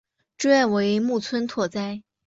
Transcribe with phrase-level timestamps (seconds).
[0.35, 2.01] 主演为木村拓哉。